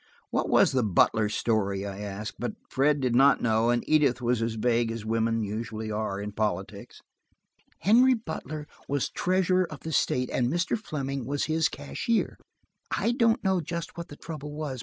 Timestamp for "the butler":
0.71-1.29